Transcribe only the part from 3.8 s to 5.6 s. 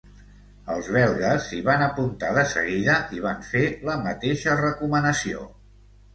la mateixa recomanació.